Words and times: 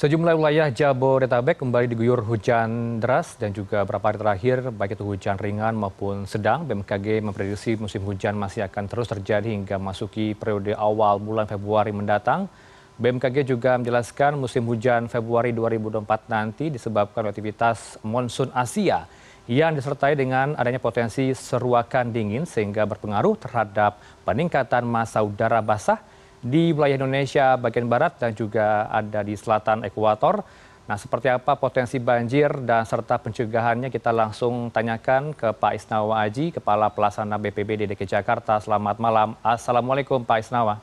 Sejumlah 0.00 0.32
wilayah 0.32 0.72
Jabodetabek 0.72 1.60
kembali 1.60 1.92
diguyur 1.92 2.24
hujan 2.24 3.04
deras 3.04 3.36
dan 3.36 3.52
juga 3.52 3.84
beberapa 3.84 4.08
hari 4.08 4.16
terakhir 4.16 4.56
baik 4.72 4.96
itu 4.96 5.04
hujan 5.04 5.36
ringan 5.36 5.76
maupun 5.76 6.24
sedang. 6.24 6.64
BMKG 6.64 7.20
memprediksi 7.20 7.76
musim 7.76 8.00
hujan 8.08 8.32
masih 8.32 8.64
akan 8.64 8.88
terus 8.88 9.12
terjadi 9.12 9.52
hingga 9.52 9.76
masuki 9.76 10.32
periode 10.32 10.72
awal 10.72 11.20
bulan 11.20 11.44
Februari 11.44 11.92
mendatang. 11.92 12.48
BMKG 12.96 13.44
juga 13.44 13.76
menjelaskan 13.76 14.40
musim 14.40 14.64
hujan 14.64 15.04
Februari 15.12 15.52
2024 15.52 16.32
nanti 16.32 16.72
disebabkan 16.72 17.28
aktivitas 17.28 18.00
monsun 18.00 18.48
Asia 18.56 19.04
yang 19.52 19.76
disertai 19.76 20.16
dengan 20.16 20.56
adanya 20.56 20.80
potensi 20.80 21.28
seruakan 21.36 22.08
dingin 22.08 22.48
sehingga 22.48 22.88
berpengaruh 22.88 23.36
terhadap 23.36 24.00
peningkatan 24.24 24.80
masa 24.80 25.20
udara 25.20 25.60
basah 25.60 26.00
di 26.40 26.72
wilayah 26.72 26.96
Indonesia 26.96 27.46
bagian 27.60 27.86
barat 27.86 28.16
dan 28.16 28.32
juga 28.32 28.88
ada 28.88 29.20
di 29.20 29.36
selatan 29.36 29.84
ekuator. 29.84 30.40
Nah, 30.88 30.98
seperti 30.98 31.30
apa 31.30 31.54
potensi 31.54 32.02
banjir 32.02 32.50
dan 32.66 32.82
serta 32.82 33.20
pencegahannya 33.22 33.94
kita 33.94 34.10
langsung 34.10 34.74
tanyakan 34.74 35.36
ke 35.38 35.54
Pak 35.54 35.78
Isnawa 35.78 36.26
Aji, 36.26 36.50
Kepala 36.50 36.90
Pelaksana 36.90 37.38
BPBD 37.38 37.86
DKI 37.94 38.18
Jakarta. 38.18 38.58
Selamat 38.58 38.98
malam. 38.98 39.38
Assalamualaikum 39.38 40.26
Pak 40.26 40.42
Isnawa. 40.42 40.82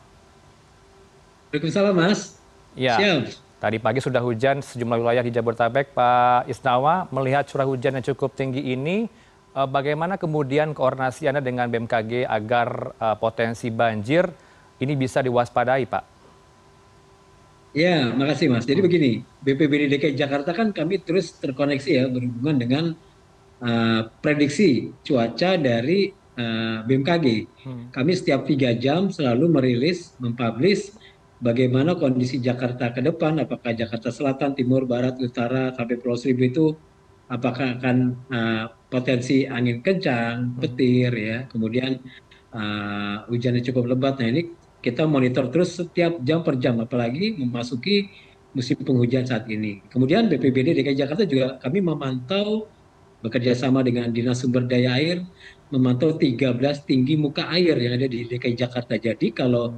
Waalaikumsalam 1.51 1.91
Mas. 1.91 2.39
Ya, 2.77 2.95
Siap. 2.95 3.35
tadi 3.59 3.83
pagi 3.83 3.99
sudah 3.99 4.21
hujan 4.23 4.63
sejumlah 4.63 4.95
wilayah 4.95 5.23
di 5.25 5.33
Jabodetabek. 5.33 5.91
Pak 5.91 6.47
Isnawa, 6.47 7.11
melihat 7.11 7.43
curah 7.49 7.67
hujan 7.67 7.99
yang 7.99 8.05
cukup 8.15 8.31
tinggi 8.31 8.63
ini, 8.63 9.11
eh, 9.57 9.67
bagaimana 9.67 10.15
kemudian 10.15 10.71
koordinasi 10.71 11.27
Anda 11.27 11.43
dengan 11.43 11.67
BMKG 11.67 12.23
agar 12.23 12.95
uh, 12.95 13.15
potensi 13.19 13.67
banjir 13.73 14.46
ini 14.77 14.93
bisa 14.93 15.21
diwaspadai, 15.21 15.85
Pak? 15.89 16.17
Ya, 17.77 18.09
makasih 18.09 18.49
Mas. 18.49 18.65
Jadi 18.65 18.81
begini, 18.81 19.11
BPBD 19.45 19.85
DKI 19.91 20.17
Jakarta 20.17 20.49
kan 20.49 20.73
kami 20.73 20.97
terus 20.97 21.37
terkoneksi 21.37 21.89
ya 21.93 22.03
berhubungan 22.09 22.57
dengan 22.57 22.83
uh, 23.61 24.01
prediksi 24.17 24.89
cuaca 25.05 25.53
dari 25.61 26.09
uh, 26.41 26.81
BMKG. 26.81 27.25
Hmm. 27.61 27.83
Kami 27.93 28.11
setiap 28.17 28.49
tiga 28.49 28.73
jam 28.73 29.13
selalu 29.13 29.45
merilis, 29.51 30.17
mempublish 30.17 30.89
bagaimana 31.37 31.93
kondisi 31.93 32.41
Jakarta 32.41 32.89
ke 32.89 33.01
depan, 33.05 33.45
apakah 33.45 33.77
Jakarta 33.77 34.09
Selatan, 34.09 34.57
Timur, 34.57 34.89
Barat, 34.89 35.13
Utara, 35.21 35.69
sampai 35.77 36.01
Pulau 36.01 36.17
Seribu 36.17 36.49
itu 36.49 36.65
apakah 37.29 37.77
akan 37.77 37.97
uh, 38.33 38.65
potensi 38.89 39.45
angin 39.45 39.85
kencang, 39.85 40.57
hmm. 40.57 40.59
petir 40.65 41.13
ya, 41.13 41.37
kemudian 41.45 42.01
uh, 42.57 43.27
hujannya 43.29 43.61
cukup 43.61 43.93
lebat. 43.93 44.17
Nah 44.17 44.33
ini 44.33 44.56
kita 44.81 45.09
monitor 45.09 45.49
terus 45.49 45.73
setiap 45.75 46.21
jam 46.21 46.45
per 46.45 46.61
jam 46.61 46.77
apalagi 46.79 47.37
memasuki 47.37 48.09
musim 48.53 48.77
penghujan 48.81 49.25
saat 49.25 49.45
ini. 49.49 49.85
Kemudian 49.89 50.29
BPBD 50.29 50.81
DKI 50.81 50.97
Jakarta 50.97 51.23
juga 51.27 51.61
kami 51.61 51.79
memantau 51.81 52.65
bekerja 53.21 53.57
sama 53.57 53.81
dengan 53.81 54.13
Dinas 54.13 54.41
Sumber 54.41 54.65
Daya 54.69 54.97
Air 54.97 55.25
memantau 55.73 56.15
13 56.15 56.57
tinggi 56.87 57.19
muka 57.19 57.49
air 57.51 57.75
yang 57.75 57.99
ada 57.99 58.07
di 58.07 58.23
DKI 58.23 58.55
Jakarta. 58.55 58.95
Jadi 58.95 59.35
kalau 59.35 59.77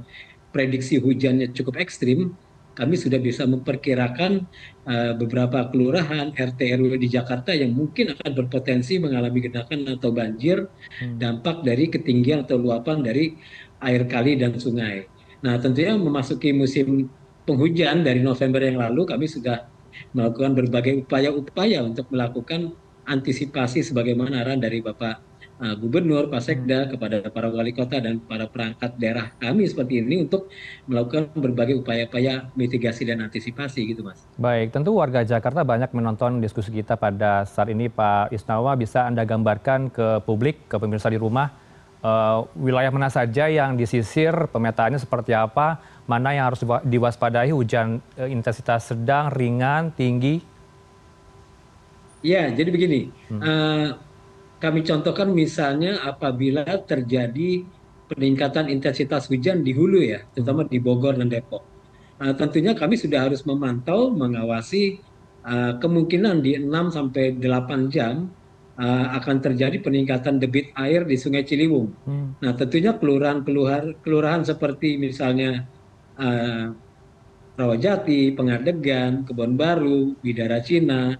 prediksi 0.54 1.02
hujannya 1.02 1.50
cukup 1.50 1.80
ekstrim, 1.82 2.34
kami 2.80 2.96
sudah 2.96 3.20
bisa 3.20 3.44
memperkirakan 3.44 4.48
uh, 4.88 5.12
beberapa 5.20 5.68
kelurahan 5.68 6.32
RT 6.32 6.80
RW 6.80 6.96
di 6.96 7.12
Jakarta 7.12 7.52
yang 7.52 7.76
mungkin 7.76 8.16
akan 8.16 8.30
berpotensi 8.32 8.96
mengalami 8.96 9.44
genangan 9.44 10.00
atau 10.00 10.08
banjir 10.08 10.64
hmm. 11.04 11.20
dampak 11.20 11.60
dari 11.60 11.92
ketinggian 11.92 12.48
atau 12.48 12.56
luapan 12.56 13.04
dari 13.04 13.36
air 13.84 14.08
kali 14.08 14.40
dan 14.40 14.56
sungai. 14.56 15.04
Nah, 15.44 15.60
tentunya 15.60 15.92
memasuki 15.92 16.56
musim 16.56 17.12
penghujan 17.44 18.00
dari 18.00 18.24
November 18.24 18.64
yang 18.64 18.80
lalu 18.80 19.04
kami 19.04 19.28
sudah 19.28 19.68
melakukan 20.16 20.56
berbagai 20.56 21.04
upaya-upaya 21.04 21.84
untuk 21.84 22.08
melakukan 22.08 22.72
antisipasi 23.04 23.84
sebagaimana 23.84 24.40
arahan 24.40 24.60
dari 24.64 24.80
Bapak 24.80 25.29
uh, 25.60 25.76
Gubernur, 25.76 26.32
Pak 26.32 26.42
Sekda 26.42 26.88
hmm. 26.88 26.90
kepada 26.96 27.16
para 27.28 27.48
wali 27.52 27.76
kota 27.76 28.00
dan 28.00 28.18
para 28.24 28.48
perangkat 28.48 28.96
daerah 28.96 29.30
kami 29.36 29.68
seperti 29.68 30.00
ini 30.00 30.24
untuk 30.24 30.48
melakukan 30.88 31.30
berbagai 31.36 31.84
upaya-upaya 31.84 32.48
mitigasi 32.56 33.04
dan 33.04 33.20
antisipasi 33.20 33.92
gitu 33.92 34.02
Mas. 34.02 34.24
Baik, 34.40 34.72
tentu 34.72 34.96
warga 34.96 35.22
Jakarta 35.22 35.62
banyak 35.62 35.92
menonton 35.92 36.40
diskusi 36.40 36.72
kita 36.72 36.96
pada 36.96 37.44
saat 37.44 37.68
ini 37.68 37.92
Pak 37.92 38.32
Isnawa 38.32 38.74
bisa 38.74 39.04
Anda 39.04 39.22
gambarkan 39.28 39.92
ke 39.92 40.24
publik, 40.24 40.66
ke 40.66 40.80
pemirsa 40.80 41.12
di 41.12 41.20
rumah 41.20 41.70
uh, 42.04 42.48
wilayah 42.56 42.90
mana 42.92 43.08
saja 43.12 43.48
yang 43.48 43.76
disisir, 43.76 44.32
pemetaannya 44.50 45.00
seperti 45.00 45.36
apa, 45.36 45.80
mana 46.08 46.34
yang 46.34 46.50
harus 46.50 46.64
diwaspadai 46.64 47.52
hujan 47.52 48.00
uh, 48.16 48.28
intensitas 48.28 48.92
sedang, 48.92 49.30
ringan, 49.32 49.92
tinggi? 49.94 50.42
Ya, 52.20 52.52
jadi 52.52 52.68
begini, 52.68 53.08
hmm. 53.32 53.40
uh, 53.40 53.88
kami 54.60 54.84
contohkan 54.84 55.32
misalnya 55.32 56.04
apabila 56.04 56.68
terjadi 56.84 57.64
peningkatan 58.12 58.68
intensitas 58.68 59.26
hujan 59.32 59.64
di 59.64 59.72
hulu 59.72 60.04
ya, 60.04 60.20
terutama 60.36 60.68
di 60.68 60.76
Bogor 60.76 61.16
dan 61.16 61.32
Depok. 61.32 61.64
Uh, 62.20 62.36
tentunya 62.36 62.76
kami 62.76 63.00
sudah 63.00 63.24
harus 63.24 63.48
memantau, 63.48 64.12
mengawasi 64.12 65.00
uh, 65.48 65.80
kemungkinan 65.80 66.44
di 66.44 66.60
6 66.60 66.68
sampai 66.92 67.40
8 67.40 67.88
jam 67.88 68.28
uh, 68.76 69.06
akan 69.16 69.36
terjadi 69.40 69.80
peningkatan 69.80 70.36
debit 70.36 70.76
air 70.76 71.08
di 71.08 71.16
Sungai 71.16 71.48
Ciliwung. 71.48 71.88
Hmm. 72.04 72.36
Nah, 72.44 72.52
tentunya 72.52 72.92
kelurahan-kelurahan 73.00 74.04
kelurahan 74.04 74.42
seperti 74.44 75.00
misalnya 75.00 75.64
uh, 76.20 76.76
Rawajati, 77.56 78.32
Pengadegan, 78.32 79.24
Kebon 79.28 79.56
Baru, 79.56 80.16
Bidara 80.20 80.64
Cina. 80.64 81.16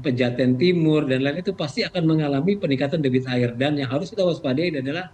Pejaten 0.00 0.56
Timur 0.56 1.04
dan 1.04 1.20
lain 1.20 1.44
itu 1.44 1.52
pasti 1.52 1.84
akan 1.84 2.02
mengalami 2.08 2.56
peningkatan 2.56 3.04
debit 3.04 3.28
air 3.28 3.52
dan 3.54 3.76
yang 3.76 3.90
harus 3.92 4.08
kita 4.08 4.24
waspadai 4.24 4.72
adalah 4.72 5.12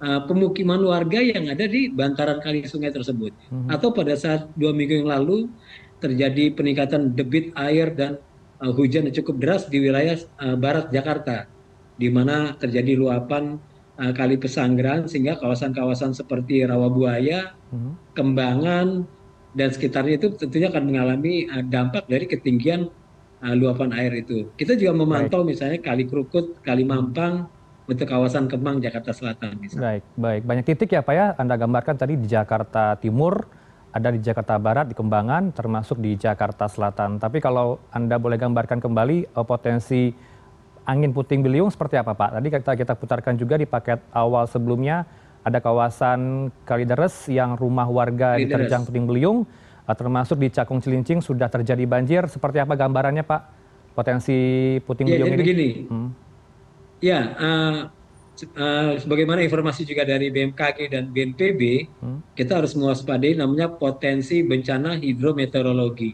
uh, 0.00 0.20
pemukiman 0.26 0.80
warga 0.82 1.20
yang 1.20 1.46
ada 1.48 1.64
di 1.68 1.92
bantaran 1.92 2.40
kali 2.40 2.64
sungai 2.66 2.90
tersebut. 2.90 3.32
Hmm. 3.52 3.68
Atau 3.68 3.92
pada 3.92 4.16
saat 4.16 4.48
dua 4.56 4.72
minggu 4.72 5.04
yang 5.04 5.08
lalu 5.08 5.48
terjadi 6.00 6.56
peningkatan 6.56 7.12
debit 7.12 7.52
air 7.54 7.92
dan 7.92 8.18
uh, 8.64 8.72
hujan 8.72 9.08
yang 9.08 9.16
cukup 9.20 9.36
deras 9.38 9.68
di 9.68 9.78
wilayah 9.78 10.16
uh, 10.40 10.56
barat 10.56 10.88
Jakarta, 10.88 11.46
di 12.00 12.08
mana 12.08 12.56
terjadi 12.56 12.96
luapan 12.96 13.60
uh, 14.00 14.12
kali 14.16 14.40
Pesanggerahan 14.40 15.06
sehingga 15.06 15.36
kawasan-kawasan 15.38 16.16
seperti 16.16 16.64
Rawabuaya, 16.64 17.56
hmm. 17.70 18.16
Kembangan 18.16 19.04
dan 19.50 19.68
sekitarnya 19.74 20.14
itu 20.16 20.28
tentunya 20.38 20.72
akan 20.72 20.84
mengalami 20.88 21.44
uh, 21.52 21.64
dampak 21.64 22.08
dari 22.08 22.24
ketinggian 22.24 22.88
luapan 23.40 23.90
air 23.96 24.12
itu. 24.20 24.52
Kita 24.54 24.76
juga 24.76 24.92
memantau 24.92 25.40
baik. 25.42 25.56
misalnya 25.56 25.78
Kali 25.80 26.04
Krukut, 26.04 26.60
Kali 26.60 26.84
Mampang 26.84 27.48
untuk 27.88 28.06
kawasan 28.06 28.46
Kemang 28.46 28.78
Jakarta 28.78 29.10
Selatan. 29.16 29.58
Misalnya. 29.58 29.80
Baik, 29.80 30.04
baik. 30.14 30.42
Banyak 30.44 30.64
titik 30.68 30.88
ya 30.92 31.00
Pak 31.00 31.14
ya 31.16 31.26
Anda 31.40 31.56
gambarkan 31.56 31.96
tadi 31.96 32.14
di 32.20 32.28
Jakarta 32.28 32.94
Timur 33.00 33.60
ada 33.90 34.08
di 34.14 34.22
Jakarta 34.22 34.54
Barat, 34.54 34.86
di 34.90 34.94
Kembangan, 34.94 35.50
termasuk 35.50 35.98
di 35.98 36.14
Jakarta 36.14 36.70
Selatan. 36.70 37.18
Tapi 37.18 37.42
kalau 37.42 37.82
Anda 37.90 38.22
boleh 38.22 38.38
gambarkan 38.38 38.78
kembali 38.78 39.34
uh, 39.34 39.42
potensi 39.42 40.14
angin 40.86 41.10
puting 41.10 41.42
beliung 41.42 41.70
seperti 41.70 41.98
apa 41.98 42.14
Pak? 42.14 42.38
Tadi 42.38 42.48
kita, 42.50 42.72
kita 42.78 42.94
putarkan 42.94 43.34
juga 43.34 43.58
di 43.58 43.66
paket 43.66 43.98
awal 44.14 44.46
sebelumnya, 44.46 45.06
ada 45.42 45.58
kawasan 45.58 46.50
Kalideres 46.62 47.26
yang 47.26 47.58
rumah 47.58 47.90
warga 47.90 48.38
Kalideres. 48.38 48.70
diterjang 48.70 48.82
puting 48.86 49.06
beliung, 49.10 49.38
termasuk 49.94 50.36
di 50.40 50.48
Cakung 50.50 50.80
Cilincing 50.82 51.22
sudah 51.22 51.48
terjadi 51.48 51.84
banjir. 51.86 52.26
Seperti 52.26 52.62
apa 52.62 52.74
gambarannya 52.74 53.24
Pak? 53.24 53.40
Potensi 53.94 54.36
puting 54.84 55.06
ya, 55.08 55.12
beliung 55.18 55.34
ini? 55.34 55.40
Begini. 55.40 55.68
Hmm. 55.90 56.10
Ya, 57.00 57.20
uh, 57.36 57.76
uh, 58.56 58.92
sebagaimana 59.00 59.40
informasi 59.44 59.88
juga 59.88 60.04
dari 60.04 60.28
BMKG 60.28 60.78
dan 60.92 61.08
BNPB, 61.10 61.88
hmm. 62.00 62.36
kita 62.36 62.60
harus 62.60 62.76
mewaspadai 62.76 63.36
namanya 63.36 63.72
potensi 63.72 64.44
bencana 64.44 65.00
hidrometeorologi. 65.00 66.12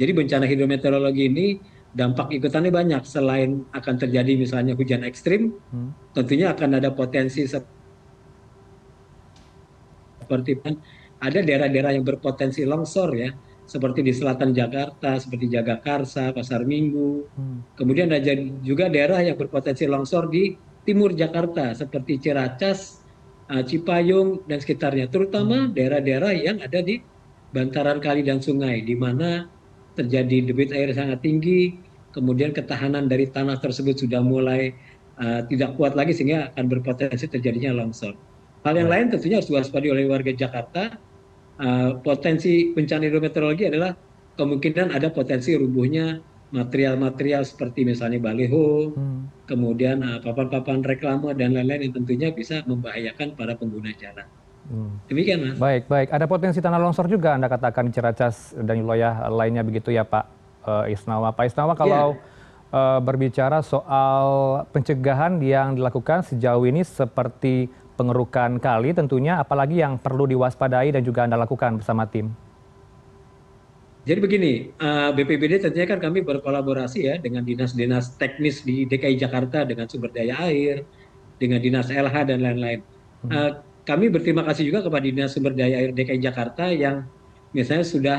Jadi 0.00 0.10
bencana 0.16 0.48
hidrometeorologi 0.48 1.24
ini 1.28 1.46
dampak 1.92 2.32
ikutannya 2.32 2.72
banyak. 2.72 3.02
Selain 3.04 3.66
akan 3.74 3.94
terjadi 4.00 4.38
misalnya 4.38 4.72
hujan 4.78 5.04
ekstrim, 5.04 5.52
hmm. 5.52 6.14
tentunya 6.14 6.54
akan 6.54 6.78
ada 6.78 6.94
potensi 6.94 7.44
seperti 10.30 10.52
ada 11.20 11.38
daerah-daerah 11.44 11.92
yang 11.94 12.04
berpotensi 12.04 12.64
longsor 12.64 13.12
ya, 13.12 13.30
seperti 13.68 14.02
di 14.02 14.10
selatan 14.10 14.50
Jakarta, 14.50 15.20
seperti 15.20 15.52
Jagakarsa, 15.52 16.34
Pasar 16.34 16.66
Minggu. 16.66 17.28
Hmm. 17.36 17.62
Kemudian 17.76 18.10
ada 18.10 18.34
juga 18.64 18.90
daerah 18.90 19.22
yang 19.22 19.38
berpotensi 19.38 19.86
longsor 19.86 20.32
di 20.32 20.56
timur 20.82 21.12
Jakarta 21.14 21.76
seperti 21.76 22.18
Ciracas, 22.18 23.04
uh, 23.52 23.62
Cipayung 23.62 24.42
dan 24.48 24.58
sekitarnya, 24.58 25.06
terutama 25.12 25.68
hmm. 25.68 25.76
daerah-daerah 25.76 26.32
yang 26.34 26.58
ada 26.58 26.80
di 26.82 26.98
bantaran 27.54 28.02
kali 28.02 28.24
dan 28.26 28.42
sungai 28.42 28.82
di 28.82 28.96
mana 28.96 29.46
terjadi 29.94 30.50
debit 30.50 30.72
air 30.72 30.90
sangat 30.96 31.20
tinggi, 31.20 31.76
kemudian 32.16 32.50
ketahanan 32.56 33.06
dari 33.06 33.28
tanah 33.28 33.60
tersebut 33.60 34.02
sudah 34.02 34.24
mulai 34.24 34.72
uh, 35.20 35.44
tidak 35.46 35.76
kuat 35.76 35.94
lagi 35.94 36.16
sehingga 36.16 36.50
akan 36.54 36.64
berpotensi 36.66 37.26
terjadinya 37.28 37.76
longsor. 37.76 38.16
Hal 38.66 38.76
yang 38.76 38.90
lain 38.92 39.08
tentunya 39.08 39.40
harus 39.40 39.48
diwaspadai 39.48 39.88
oleh 39.88 40.04
warga 40.08 40.32
Jakarta. 40.36 41.00
Uh, 41.60 42.00
potensi 42.00 42.72
bencana 42.72 43.04
hidrometeorologi 43.04 43.68
adalah 43.68 43.92
kemungkinan 44.40 44.96
ada 44.96 45.12
potensi 45.12 45.52
rubuhnya 45.52 46.24
material-material 46.50 47.44
seperti 47.44 47.84
misalnya 47.84 48.18
baliho, 48.18 48.96
hmm. 48.96 49.44
kemudian 49.44 50.00
uh, 50.00 50.18
papan-papan 50.24 50.82
reklame 50.82 51.36
dan 51.36 51.54
lain-lain 51.54 51.84
yang 51.84 51.94
tentunya 52.00 52.28
bisa 52.32 52.64
membahayakan 52.64 53.38
para 53.38 53.54
pengguna 53.54 53.92
jalan. 53.94 54.26
Hmm. 54.70 54.96
Demikian 55.06 55.38
mas. 55.42 55.56
Baik, 55.60 55.84
baik. 55.90 56.08
Ada 56.14 56.26
potensi 56.30 56.58
tanah 56.62 56.78
longsor 56.78 57.10
juga 57.10 57.34
Anda 57.34 57.50
katakan 57.50 57.90
di 57.90 57.92
Ciracas 57.92 58.54
dan 58.54 58.80
wilayah 58.80 59.26
lainnya 59.30 59.66
begitu 59.66 59.90
ya 59.90 60.06
Pak 60.06 60.24
uh, 60.64 60.84
Isnawa. 60.86 61.34
Pak 61.34 61.44
Isnawa 61.50 61.74
kalau 61.74 62.14
yeah. 62.16 62.96
uh, 62.96 63.00
berbicara 63.02 63.62
soal 63.66 64.62
pencegahan 64.70 65.42
yang 65.42 65.74
dilakukan 65.74 66.22
sejauh 66.22 66.66
ini 66.66 66.86
seperti 66.86 67.70
pengerukan 68.00 68.56
kali 68.56 68.96
tentunya 68.96 69.36
apalagi 69.36 69.84
yang 69.84 70.00
perlu 70.00 70.24
diwaspadai 70.24 70.96
dan 70.96 71.04
juga 71.04 71.28
Anda 71.28 71.36
lakukan 71.36 71.76
bersama 71.76 72.08
tim. 72.08 72.32
Jadi 74.08 74.16
begini, 74.16 74.72
eh, 74.72 75.10
BPBD 75.12 75.60
tentunya 75.60 75.84
kan 75.84 76.00
kami 76.00 76.24
berkolaborasi 76.24 76.98
ya 77.04 77.14
dengan 77.20 77.44
dinas-dinas 77.44 78.16
teknis 78.16 78.64
di 78.64 78.88
DKI 78.88 79.20
Jakarta 79.20 79.68
dengan 79.68 79.84
sumber 79.92 80.08
daya 80.08 80.40
air, 80.48 80.88
dengan 81.36 81.60
dinas 81.60 81.92
LH 81.92 82.16
dan 82.32 82.40
lain-lain. 82.40 82.80
Hmm. 83.24 83.30
Uh, 83.32 83.52
kami 83.84 84.12
berterima 84.12 84.44
kasih 84.48 84.72
juga 84.72 84.84
kepada 84.84 85.04
dinas 85.04 85.36
sumber 85.36 85.52
daya 85.52 85.84
air 85.84 85.92
DKI 85.92 86.20
Jakarta 86.20 86.72
yang 86.72 87.04
misalnya 87.52 87.84
sudah 87.84 88.18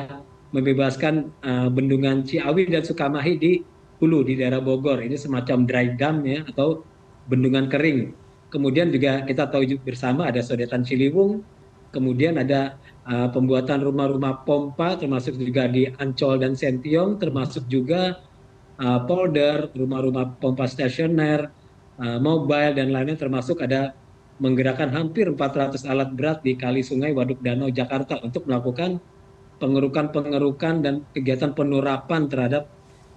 membebaskan 0.53 1.33
uh, 1.41 1.69
bendungan 1.73 2.21
Ciawi 2.25 2.69
dan 2.69 2.85
Sukamahi 2.85 3.33
di 3.41 3.51
hulu 4.01 4.25
di 4.25 4.37
daerah 4.37 4.59
Bogor. 4.59 5.01
Ini 5.01 5.17
semacam 5.17 5.65
dry 5.69 5.97
dam 5.97 6.25
ya 6.25 6.45
atau 6.45 6.81
bendungan 7.29 7.69
kering. 7.69 8.13
Kemudian 8.51 8.91
juga 8.91 9.23
kita 9.23 9.47
tahu 9.47 9.79
bersama 9.79 10.27
ada 10.27 10.43
sodetan 10.43 10.83
Ciliwung, 10.83 11.39
kemudian 11.95 12.39
ada 12.39 12.79
uh, 13.05 13.27
pembuatan 13.29 13.83
rumah-rumah 13.83 14.43
pompa 14.47 14.95
termasuk 14.95 15.37
juga 15.37 15.67
di 15.67 15.87
Ancol 15.99 16.41
dan 16.41 16.55
Sentiong 16.55 17.19
termasuk 17.19 17.67
juga 17.67 18.19
uh, 18.79 18.99
polder 19.05 19.69
rumah-rumah 19.75 20.39
pompa 20.39 20.65
stasioner 20.65 21.51
uh, 21.99 22.17
mobile 22.17 22.73
dan 22.75 22.95
lainnya 22.95 23.19
termasuk 23.19 23.59
ada 23.61 23.93
menggerakkan 24.41 24.89
hampir 24.89 25.29
400 25.29 25.85
alat 25.85 26.09
berat 26.17 26.41
di 26.41 26.57
kali 26.57 26.81
sungai 26.81 27.13
Waduk 27.13 27.43
Danau 27.45 27.69
Jakarta 27.69 28.17
untuk 28.25 28.49
melakukan 28.49 28.97
pengerukan-pengerukan 29.61 30.81
dan 30.81 31.05
kegiatan 31.13 31.53
penurapan 31.53 32.25
terhadap 32.25 32.65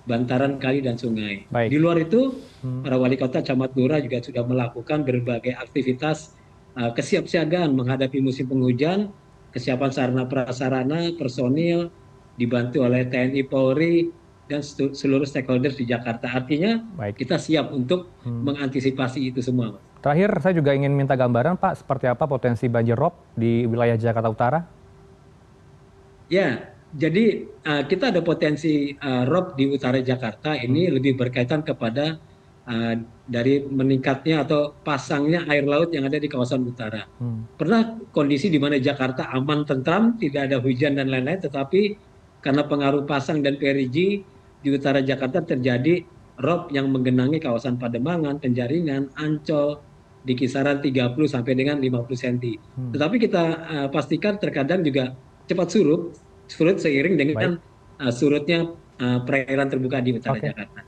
bantaran 0.04 0.60
kali 0.60 0.84
dan 0.84 1.00
sungai. 1.00 1.48
Baik. 1.48 1.72
Di 1.72 1.78
luar 1.80 1.96
itu, 2.00 2.36
hmm. 2.60 2.84
para 2.84 2.96
wali 3.00 3.16
kota 3.16 3.40
Camat 3.40 3.72
Nura 3.72 4.00
juga 4.04 4.20
sudah 4.20 4.44
melakukan 4.44 5.00
berbagai 5.04 5.56
aktivitas 5.56 6.36
uh, 6.76 6.92
kesiapsiagaan 6.92 7.72
menghadapi 7.72 8.20
musim 8.20 8.44
penghujan 8.48 9.08
kesiapan 9.54 9.90
sarana 9.94 10.26
prasarana, 10.26 11.14
personil, 11.14 11.88
dibantu 12.34 12.82
oleh 12.82 13.06
TNI 13.06 13.46
Polri, 13.46 14.10
dan 14.50 14.60
seluruh 14.66 15.24
stakeholders 15.24 15.78
di 15.78 15.86
Jakarta. 15.86 16.26
Artinya 16.28 16.82
Baik. 16.98 17.22
kita 17.22 17.38
siap 17.38 17.70
untuk 17.70 18.10
hmm. 18.26 18.42
mengantisipasi 18.50 19.30
itu 19.30 19.40
semua. 19.40 19.78
Terakhir, 20.04 20.36
saya 20.44 20.52
juga 20.58 20.76
ingin 20.76 20.92
minta 20.92 21.16
gambaran 21.16 21.56
Pak, 21.56 21.80
seperti 21.80 22.10
apa 22.10 22.28
potensi 22.28 22.68
banjir 22.68 22.92
rob 22.92 23.16
di 23.32 23.64
wilayah 23.64 23.96
Jakarta 23.96 24.28
Utara? 24.28 24.60
Ya, 26.28 26.73
jadi 26.94 27.42
uh, 27.66 27.82
kita 27.90 28.14
ada 28.14 28.22
potensi 28.22 28.94
uh, 28.94 29.26
rob 29.26 29.58
di 29.58 29.66
utara 29.66 29.98
Jakarta 29.98 30.54
ini 30.54 30.86
hmm. 30.86 30.92
lebih 30.94 31.12
berkaitan 31.18 31.66
kepada 31.66 32.22
uh, 32.70 32.94
dari 33.26 33.66
meningkatnya 33.66 34.46
atau 34.46 34.70
pasangnya 34.86 35.42
air 35.50 35.66
laut 35.66 35.90
yang 35.90 36.06
ada 36.06 36.22
di 36.22 36.30
kawasan 36.30 36.62
utara. 36.62 37.02
Hmm. 37.18 37.50
Pernah 37.58 37.98
kondisi 38.14 38.46
di 38.46 38.62
mana 38.62 38.78
Jakarta 38.78 39.26
aman 39.34 39.66
tentram, 39.66 40.14
tidak 40.22 40.46
ada 40.46 40.62
hujan 40.62 40.94
dan 40.94 41.10
lain-lain, 41.10 41.42
tetapi 41.42 41.98
karena 42.38 42.62
pengaruh 42.62 43.02
pasang 43.10 43.42
dan 43.42 43.58
perigi 43.58 44.22
di 44.62 44.68
utara 44.70 45.02
Jakarta 45.02 45.42
terjadi 45.42 46.06
rob 46.38 46.70
yang 46.70 46.94
menggenangi 46.94 47.42
kawasan 47.42 47.74
Pademangan, 47.74 48.38
Penjaringan, 48.38 49.10
Ancol 49.18 49.82
di 50.24 50.32
kisaran 50.38 50.78
30 50.78 51.10
sampai 51.26 51.52
dengan 51.58 51.82
50 51.82 52.06
cm. 52.06 52.36
Hmm. 52.78 52.90
Tetapi 52.94 53.16
kita 53.18 53.44
uh, 53.66 53.88
pastikan 53.90 54.38
terkadang 54.38 54.86
juga 54.86 55.12
cepat 55.44 55.68
surut, 55.68 56.16
surut 56.48 56.76
seiring 56.80 57.14
dengan 57.16 57.58
uh, 58.00 58.12
surutnya 58.12 58.70
uh, 59.00 59.20
perairan 59.24 59.68
terbuka 59.68 60.00
di 60.00 60.16
utara 60.16 60.38
okay. 60.38 60.50
Jakarta. 60.52 60.80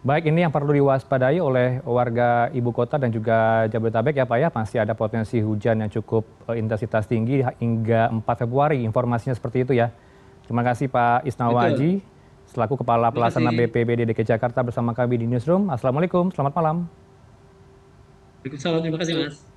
Baik, 0.00 0.32
ini 0.32 0.40
yang 0.40 0.48
perlu 0.48 0.72
diwaspadai 0.72 1.44
oleh 1.44 1.84
warga 1.84 2.48
ibu 2.56 2.72
kota 2.72 2.96
dan 2.96 3.12
juga 3.12 3.68
Jabodetabek 3.68 4.16
ya 4.16 4.24
Pak 4.24 4.38
ya, 4.40 4.48
masih 4.48 4.78
ada 4.80 4.96
potensi 4.96 5.44
hujan 5.44 5.76
yang 5.84 5.92
cukup 5.92 6.24
uh, 6.48 6.56
intensitas 6.56 7.04
tinggi 7.04 7.44
hingga 7.60 8.08
4 8.08 8.24
Februari, 8.40 8.80
informasinya 8.80 9.36
seperti 9.36 9.68
itu 9.68 9.76
ya. 9.76 9.92
Terima 10.48 10.64
kasih 10.64 10.88
Pak 10.88 11.28
Isnawa 11.28 11.68
Haji, 11.68 12.00
selaku 12.48 12.80
Kepala 12.80 13.12
Pelaksana 13.12 13.52
BPBD 13.52 14.08
DKI 14.08 14.34
Jakarta 14.34 14.64
bersama 14.64 14.96
kami 14.96 15.20
di 15.20 15.26
Newsroom. 15.28 15.68
Assalamualaikum, 15.68 16.32
selamat 16.32 16.52
malam. 16.56 16.76
Waalaikumsalam, 18.40 18.80
terima 18.80 18.98
kasih 19.04 19.14
Mas. 19.20 19.49